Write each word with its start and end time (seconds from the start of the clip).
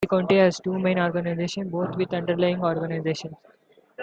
Every 0.03 0.17
county 0.19 0.39
has 0.39 0.59
two 0.59 0.79
main 0.79 0.97
organisations, 0.97 1.71
both 1.71 1.95
with 1.95 2.11
underlying 2.11 2.63
organisations. 2.63 3.35